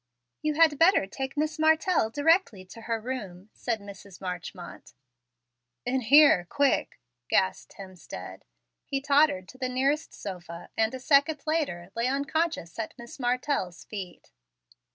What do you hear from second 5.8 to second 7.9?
"In here, quick," gasped